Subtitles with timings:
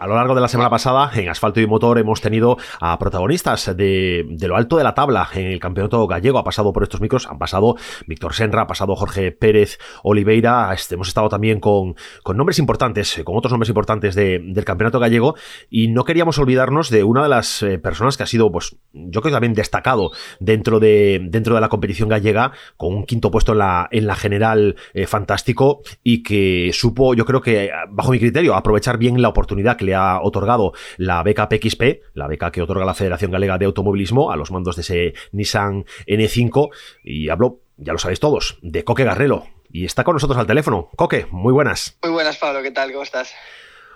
[0.00, 3.76] A lo largo de la semana pasada, en Asfalto y Motor, hemos tenido a protagonistas
[3.76, 6.38] de, lo alto de la tabla en el campeonato gallego.
[6.38, 7.74] Ha pasado por estos micros, han pasado
[8.06, 10.72] Víctor Senra, ha pasado Jorge Pérez Oliveira.
[10.72, 15.34] Este, hemos estado también con, con nombres importantes, con otros nombres importantes del campeonato gallego.
[15.68, 19.20] Y no queríamos olvidarnos de una de las eh, personas que ha sido, pues, yo
[19.20, 23.50] creo que también destacado dentro de, dentro de la competición gallega, con un quinto puesto
[23.50, 28.20] en la, en la general eh, fantástico y que supo, yo creo que, bajo mi
[28.20, 31.82] criterio, aprovechar bien la oportunidad que le ha otorgado la beca PXP,
[32.14, 35.86] la beca que otorga la Federación Galega de Automovilismo a los mandos de ese Nissan
[36.06, 36.70] N5.
[37.04, 39.46] Y hablo, ya lo sabéis todos, de Coque Garrelo.
[39.70, 40.90] Y está con nosotros al teléfono.
[40.96, 41.98] Coque, muy buenas.
[42.02, 42.62] Muy buenas, Pablo.
[42.62, 42.92] ¿Qué tal?
[42.92, 43.34] ¿Cómo estás?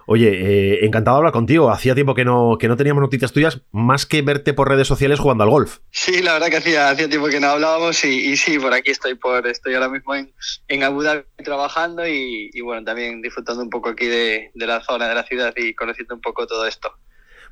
[0.07, 1.71] Oye, eh, encantado de hablar contigo.
[1.71, 5.21] Hacía tiempo que no, que no teníamos noticias tuyas, más que verte por redes sociales
[5.21, 5.79] jugando al golf.
[5.91, 9.15] Sí, la verdad que hacía, hacía tiempo que no hablábamos y, sí, por aquí estoy
[9.15, 10.33] por estoy ahora mismo en,
[10.69, 15.09] en Abu Dhabi trabajando y, bueno, también disfrutando un poco aquí de, de la zona
[15.09, 16.93] de la ciudad y conociendo un poco todo esto.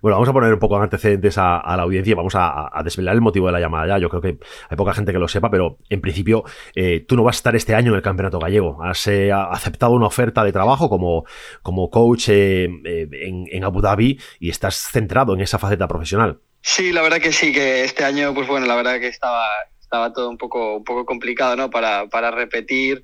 [0.02, 3.20] Bueno, vamos a poner un poco de antecedentes a, la audiencia, vamos a, desvelar el
[3.20, 3.98] motivo de la llamada ya.
[3.98, 7.22] Yo creo que hay poca gente que lo sepa, pero en principio eh, tú no
[7.22, 8.82] vas a estar este año en el Campeonato Gallego.
[8.82, 11.24] Has eh, aceptado una oferta de trabajo como,
[11.62, 16.40] como coach eh, en, en Abu Dhabi y estás centrado en esa faceta profesional.
[16.62, 19.46] Sí, la verdad que sí, que este año, pues bueno, la verdad que estaba,
[19.80, 21.70] estaba todo un poco, un poco complicado, ¿no?
[21.70, 23.02] Para, para repetir.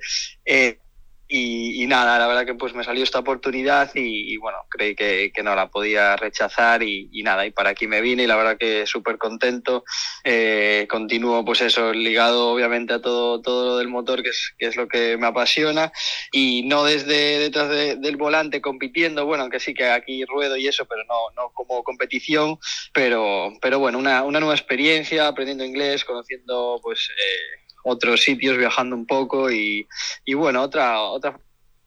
[1.29, 5.55] Y, nada, la verdad que pues me salió esta oportunidad y, bueno, creí que, no
[5.55, 9.19] la podía rechazar y, nada, y para aquí me vine y la verdad que súper
[9.19, 9.85] contento.
[10.25, 14.87] Eh, continúo pues eso, ligado obviamente a todo, todo lo del motor, que es, lo
[14.89, 15.93] que me apasiona
[16.33, 20.87] y no desde detrás del volante compitiendo, bueno, aunque sí que aquí ruedo y eso,
[20.87, 22.59] pero no, no como competición,
[22.93, 27.11] pero, pero bueno, una, una nueva experiencia, aprendiendo inglés, conociendo pues...
[27.11, 29.87] Eh, otros sitios, viajando un poco y,
[30.25, 31.39] y bueno, otra, otra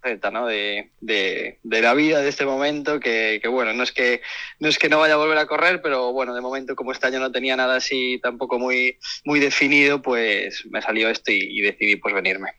[0.02, 0.48] faceta ¿no?
[0.48, 4.22] de, de, de, la vida de este momento que, que, bueno, no es que,
[4.60, 7.08] no es que no vaya a volver a correr, pero bueno, de momento como este
[7.08, 11.98] año no tenía nada así tampoco muy, muy definido, pues me salió esto y, decidí
[11.98, 12.52] pues venirme.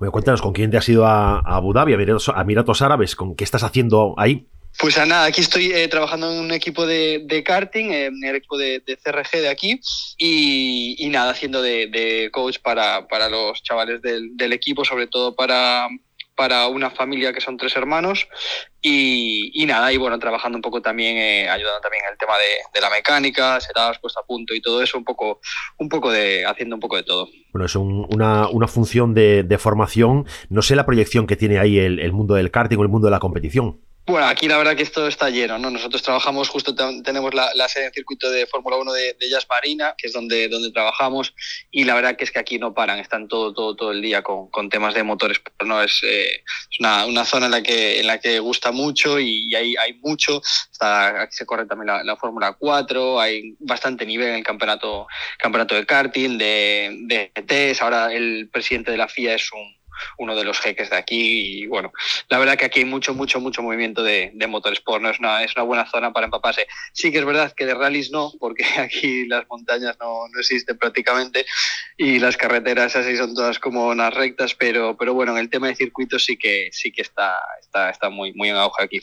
[0.00, 3.14] Bueno, cuéntanos, ¿con quién te has ido a, Abu Dhabi, a Emiratos Árabes?
[3.14, 4.48] ¿Con qué estás haciendo ahí?
[4.78, 8.24] Pues a nada, aquí estoy eh, trabajando en un equipo de, de karting, eh, en
[8.24, 9.80] el equipo de, de, CRG de aquí,
[10.16, 15.88] y, y nada, haciendo de, coach para, para, los chavales del, equipo, sobre todo para,
[16.36, 18.28] para una familia que son tres hermanos,
[18.80, 22.34] y, y nada, y bueno, trabajando un poco también, eh, ayudando también en el tema
[22.38, 25.40] de, la mecánica, setups, puesta a punto y todo eso, un poco,
[25.78, 27.28] un poco de, haciendo un poco de todo.
[27.52, 31.58] Bueno, es un, una, una, función de, de, formación, no sé la proyección que tiene
[31.58, 33.80] ahí el, el mundo del karting o el mundo de la competición.
[34.08, 35.68] Bueno, aquí la verdad que esto está lleno, ¿no?
[35.70, 36.74] Nosotros trabajamos, justo
[37.04, 40.48] tenemos la, la, sede en circuito de Fórmula 1 de, de Marina, que es donde,
[40.48, 41.34] donde trabajamos,
[41.70, 44.22] y la verdad que es que aquí no paran, están todo, todo, todo el día
[44.22, 48.00] con, con temas de motores, no es, eh, es una, una, zona en la que,
[48.00, 50.40] en la que gusta mucho y, hay, hay mucho,
[50.72, 55.06] está, aquí se corre también la, la, Fórmula 4, hay bastante nivel en el campeonato,
[55.38, 59.77] campeonato de karting, de, de GTs, ahora el presidente de la FIA es un
[60.18, 61.92] uno de los jeques de aquí y bueno,
[62.28, 65.10] la verdad que aquí hay mucho, mucho, mucho movimiento de, de motorsport, ¿no?
[65.10, 66.66] es, una, es una buena zona para empaparse.
[66.92, 70.78] Sí que es verdad que de rallies no, porque aquí las montañas no, no existen
[70.78, 71.46] prácticamente
[71.96, 75.68] y las carreteras así son todas como unas rectas, pero, pero bueno, en el tema
[75.68, 79.00] de circuitos sí que, sí que está, está, está muy, muy en auge aquí.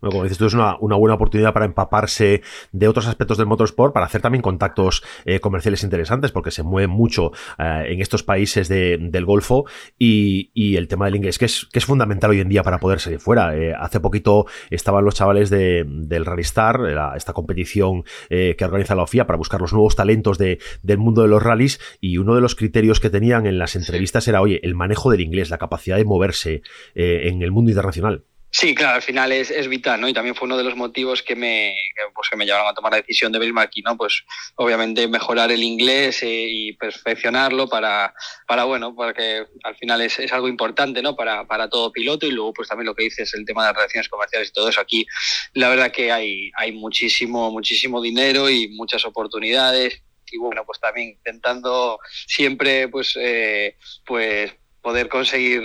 [0.00, 3.46] Bueno, como dices tú, es una, una, buena oportunidad para empaparse de otros aspectos del
[3.46, 8.22] motorsport, para hacer también contactos eh, comerciales interesantes, porque se mueve mucho eh, en estos
[8.22, 9.64] países de, del Golfo
[9.98, 12.78] y, y, el tema del inglés, que es, que es fundamental hoy en día para
[12.78, 13.56] poder salir fuera.
[13.56, 16.80] Eh, hace poquito estaban los chavales de, del Rally Star,
[17.16, 21.22] esta competición eh, que organiza la OFIA para buscar los nuevos talentos de, del mundo
[21.22, 24.60] de los rallies, y uno de los criterios que tenían en las entrevistas era, oye,
[24.62, 26.62] el manejo del inglés, la capacidad de moverse
[26.94, 28.24] eh, en el mundo internacional.
[28.52, 30.08] Sí, claro, al final es, es, vital, ¿no?
[30.08, 31.76] Y también fue uno de los motivos que me,
[32.12, 33.96] pues, que me llevaron a tomar la decisión de venirme aquí, ¿no?
[33.96, 34.24] Pues
[34.56, 38.12] obviamente mejorar el inglés eh, y perfeccionarlo para,
[38.48, 41.14] para, bueno, porque al final es, es algo importante, ¿no?
[41.14, 43.76] Para, para, todo piloto y luego pues también lo que dices, el tema de las
[43.76, 44.80] relaciones comerciales y todo eso.
[44.80, 45.06] Aquí
[45.52, 51.10] la verdad que hay, hay muchísimo, muchísimo dinero y muchas oportunidades y bueno, pues también
[51.10, 55.62] intentando siempre pues, eh, pues poder conseguir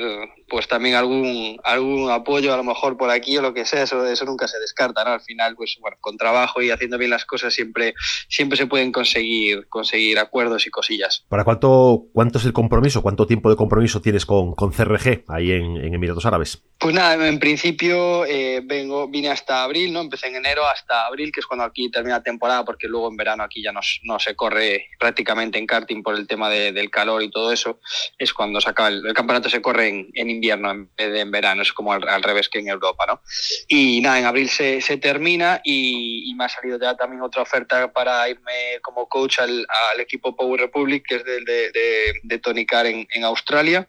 [0.47, 4.05] pues también algún algún apoyo a lo mejor por aquí o lo que sea eso
[4.05, 7.25] eso nunca se descarta no al final pues bueno con trabajo y haciendo bien las
[7.25, 7.93] cosas siempre
[8.27, 13.25] siempre se pueden conseguir conseguir acuerdos y cosillas para cuánto cuánto es el compromiso cuánto
[13.25, 17.39] tiempo de compromiso tienes con, con CRG ahí en, en Emiratos Árabes Pues nada, en
[17.39, 20.01] principio eh, vengo, vine hasta abril, ¿no?
[20.01, 23.15] Empecé en enero hasta abril, que es cuando aquí termina la temporada, porque luego en
[23.15, 27.23] verano aquí ya no, no se corre prácticamente en karting por el tema del calor
[27.23, 27.79] y todo eso.
[28.17, 31.61] Es cuando se acaba el, campeonato se corre en, invierno en vez de en verano,
[31.61, 33.21] es como al, revés que en Europa, ¿no?
[33.67, 37.93] Y nada, en abril se, se termina y, me ha salido ya también otra oferta
[37.93, 42.39] para irme como coach al, al equipo Power Republic, que es del de, de, de
[42.39, 43.87] Tony Carr en, en Australia.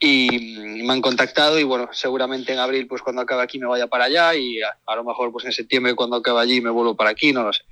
[0.00, 0.24] Y,
[0.74, 3.86] y me han contactado y bueno, seguramente en abril, pues cuando acabe aquí me vaya
[3.86, 7.10] para allá y a, lo mejor pues en septiembre cuando acabe allí me vuelvo para
[7.10, 7.62] aquí, no lo sé.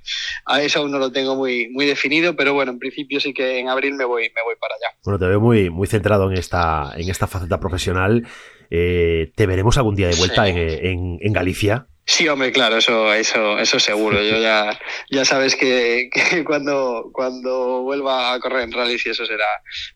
[0.45, 3.59] A eso aún no lo tengo muy, muy definido, pero bueno, en principio sí que
[3.59, 4.97] en abril me voy, me voy para allá.
[5.03, 8.27] Bueno, te veo muy, muy centrado en esta, en esta faceta profesional.
[8.69, 11.87] Eh, ¿Te veremos algún día de vuelta en, en, en Galicia?
[12.05, 14.21] Sí, hombre, claro, eso, eso, eso seguro.
[14.21, 14.77] Yo ya,
[15.09, 16.09] ya sabes que,
[16.45, 19.45] cuando, cuando vuelva a correr en rally, y eso será,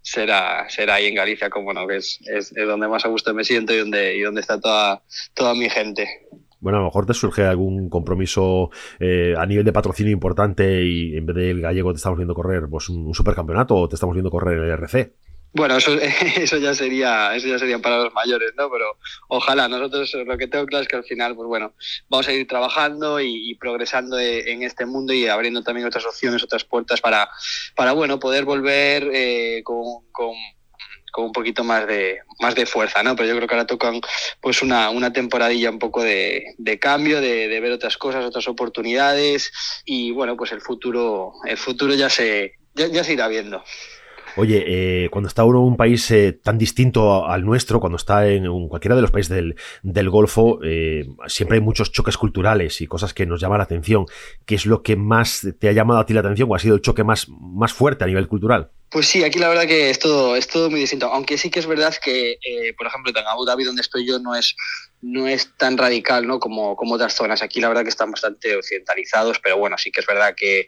[0.01, 3.43] será, será ahí en Galicia, como no, que es, es, donde más a gusto me
[3.43, 5.03] siento y donde, y donde está toda,
[5.33, 6.07] toda mi gente.
[6.59, 11.15] Bueno, a lo mejor te surge algún compromiso eh, a nivel de patrocinio importante y
[11.15, 14.31] en vez del gallego te estamos viendo correr pues, un supercampeonato o te estamos viendo
[14.31, 15.13] correr en el RC.
[15.57, 15.91] Bueno, eso,
[16.37, 18.69] eso ya sería, eso ya sería para los mayores, ¿no?
[18.69, 21.73] Pero ojalá, nosotros lo que tengo claro es que al final, pues bueno,
[22.09, 26.43] vamos a ir trabajando y, progresando e, en este mundo y abriendo también otras opciones,
[26.43, 27.27] otras puertas para,
[27.75, 30.35] para bueno, poder volver eh, con, con,
[31.17, 33.15] un poquito más de, más de fuerza, ¿no?
[33.15, 33.99] Pero yo creo que ahora tocan
[34.39, 38.47] pues una, una temporadilla un poco de, de cambio, de, de ver otras cosas, otras
[38.47, 39.51] oportunidades
[39.85, 43.63] y bueno, pues el futuro, el futuro ya se, ya se irá viendo.
[44.37, 48.27] Oye, eh, cuando está uno en un país eh, tan distinto al nuestro, cuando está
[48.27, 49.35] en cualquiera de los países
[49.81, 54.05] del, Golfo, eh, siempre hay muchos choques culturales y cosas que nos llaman la atención.
[54.45, 56.75] ¿Qué es lo que más te ha llamado a ti la atención o ha sido
[56.75, 58.69] el choque más, más fuerte a nivel cultural?
[58.89, 61.07] Pues sí, aquí la verdad que es todo, es todo muy distinto.
[61.07, 62.37] Aunque sí que es verdad que,
[62.77, 64.55] por ejemplo, en Abu Dhabi, donde estoy yo, no es
[65.01, 66.39] no es tan radical ¿no?
[66.39, 67.41] como, como otras zonas.
[67.41, 70.67] Aquí la verdad que están bastante occidentalizados, pero bueno, sí que es verdad que,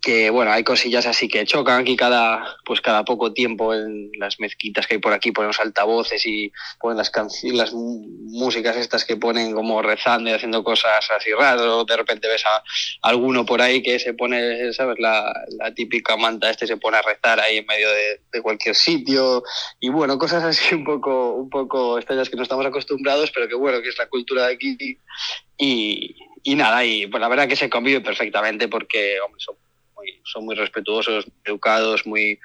[0.00, 4.38] que bueno, hay cosillas así que chocan aquí cada, pues cada poco tiempo en las
[4.40, 9.04] mezquitas que hay por aquí, ponen los altavoces y ponen las canciones, las músicas estas
[9.04, 12.62] que ponen como rezando y haciendo cosas así raras, o de repente ves a
[13.08, 14.98] alguno por ahí que se pone, ¿sabes?
[14.98, 19.42] La, la típica manta este se pone a rezar ahí en medio de, cualquier sitio
[19.80, 23.54] y bueno, cosas así un poco, un poco extrañas que no estamos acostumbrados, pero que
[23.54, 24.98] bueno, que es la cultura de aquí.
[25.58, 29.56] Y, y nada, y pues la verdad que se convive perfectamente porque son,
[29.94, 32.38] muy, son muy respetuosos, educados, muy...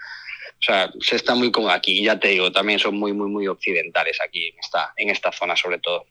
[0.59, 2.03] O sea, se está muy como aquí.
[2.03, 5.55] Ya te digo, también son muy, muy, muy occidentales aquí en esta, en esta zona
[5.55, 6.07] sobre todo.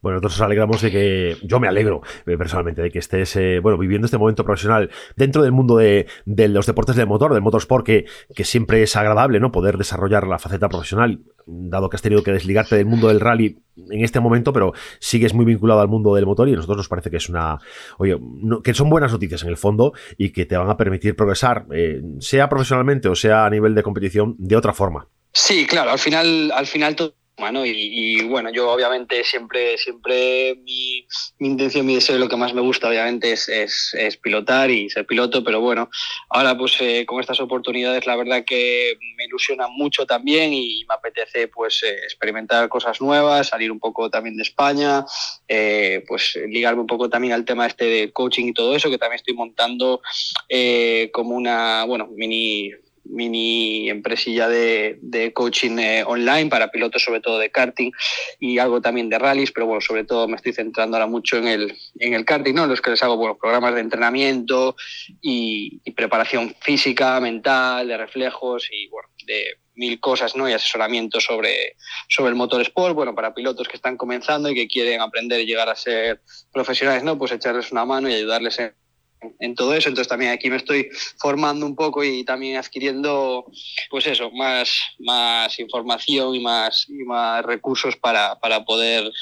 [0.00, 3.60] Bueno, nosotros nos alegramos de que, yo me alegro eh, personalmente de que estés, eh,
[3.60, 7.84] bueno, viviendo este momento profesional dentro del mundo de, los deportes de motor, del motorsport,
[7.84, 9.52] que, que siempre es agradable, ¿no?
[9.52, 13.58] Poder desarrollar la faceta profesional, dado que has tenido que desligarte del mundo del rally
[13.90, 16.88] en este momento, pero sigues muy vinculado al mundo del motor y a nosotros nos
[16.88, 17.58] parece que es una,
[17.98, 18.18] oye,
[18.64, 22.02] que son buenas noticias en el fondo y que te van a permitir progresar, eh,
[22.20, 25.08] sea profesionalmente o sea a nivel de competición, de otra forma.
[25.32, 31.06] Sí, claro, al final, al final todo y, bueno, yo obviamente siempre, siempre mi,
[31.38, 35.44] intención, mi deseo, lo que más me gusta obviamente es, es, pilotar y ser piloto,
[35.44, 35.90] pero bueno,
[36.30, 40.94] ahora pues eh, con estas oportunidades la verdad que me ilusiona mucho también y me
[40.94, 45.04] apetece pues eh, experimentar cosas nuevas, salir un poco también de España,
[45.46, 48.98] eh, pues ligarme un poco también al tema este de coaching y todo eso, que
[48.98, 50.00] también estoy montando
[51.12, 52.72] como una, bueno, mini
[53.08, 57.90] mini empresilla de, de coaching eh, online para pilotos, sobre todo de karting
[58.40, 61.48] y algo también de rallies, pero bueno, sobre todo me estoy centrando ahora mucho en
[61.48, 62.64] el, en el karting, ¿no?
[62.64, 64.76] En los que les hago bueno, programas de entrenamiento
[65.20, 70.48] y, preparación física, mental, de reflejos y bueno, de mil cosas, ¿no?
[70.48, 71.76] Y asesoramiento sobre,
[72.08, 75.46] sobre el motor sport, bueno, para pilotos que están comenzando y que quieren aprender y
[75.46, 76.20] llegar a ser
[76.52, 77.16] profesionales, ¿no?
[77.16, 78.74] Pues echarles una mano y ayudarles en
[79.40, 79.88] en todo eso.
[79.88, 83.46] Entonces también aquí me estoy formando un poco y también adquiriendo,
[83.90, 89.12] pues eso, más, más información y más, y más recursos para, para poder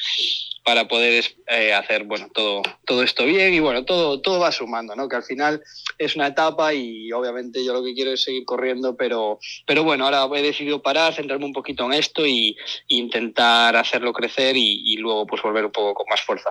[0.64, 3.52] para poder eh, hacer bueno todo todo esto bien.
[3.52, 5.62] Y bueno todo todo va sumando no que al final
[5.98, 10.06] es una etapa y obviamente yo lo que quiero es seguir corriendo pero pero bueno
[10.06, 12.56] ahora he decidido parar centrarme un poquito en esto y,
[12.88, 16.50] intentar hacerlo crecer y, y luego pues volver un poco con más fuerza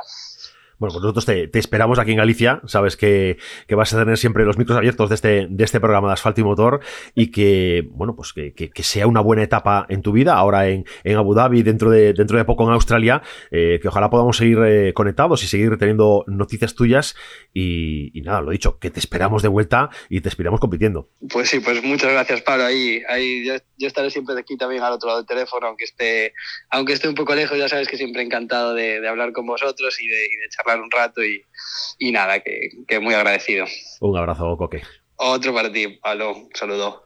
[0.84, 3.38] Bueno, pues nosotros te, esperamos aquí en Galicia, sabes que,
[3.70, 6.44] vas a tener siempre los micros abiertos de este, de este programa de asfalto y
[6.44, 6.82] motor
[7.16, 10.84] y que, bueno, pues que, sea una buena etapa en tu vida, ahora en,
[11.16, 14.92] Abu Dhabi, dentro de, dentro de poco en Australia, eh, que ojalá podamos seguir eh,
[14.92, 17.16] conectados y seguir teniendo noticias tuyas
[17.54, 21.08] y, nada, lo dicho, que te esperamos de vuelta y te esperamos compitiendo.
[21.30, 22.66] Pues sí, pues muchas gracias, Pablo.
[22.66, 26.34] Ahí, ahí yo, estaré siempre aquí también al otro lado del teléfono, aunque esté,
[26.70, 30.08] aunque esté un poco lejos, ya sabes que siempre encantado de, hablar con vosotros y
[30.10, 33.65] de, y de charlar un rato y, nada, que, muy agradecido.
[34.00, 34.82] Un abrazo, Coque.
[35.15, 36.36] Otro para ti, Pablo.
[36.36, 37.03] Un saludo.